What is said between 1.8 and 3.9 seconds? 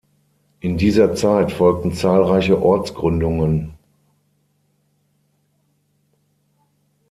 zahlreiche Ortsgründungen.